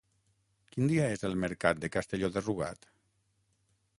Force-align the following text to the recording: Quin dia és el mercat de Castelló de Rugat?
Quin 0.75 0.87
dia 0.91 1.03
és 1.17 1.25
el 1.29 1.37
mercat 1.43 1.83
de 1.85 1.91
Castelló 1.97 2.31
de 2.37 2.45
Rugat? 2.47 2.91